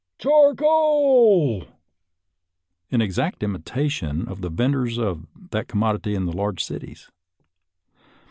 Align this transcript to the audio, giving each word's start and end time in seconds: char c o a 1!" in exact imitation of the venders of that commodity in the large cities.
char 0.17 0.55
c 0.57 0.63
o 0.67 1.57
a 1.57 1.57
1!" 1.59 1.67
in 2.89 3.01
exact 3.03 3.43
imitation 3.43 4.27
of 4.27 4.41
the 4.41 4.49
venders 4.49 4.97
of 4.97 5.27
that 5.51 5.67
commodity 5.67 6.15
in 6.15 6.25
the 6.25 6.35
large 6.35 6.63
cities. 6.63 7.11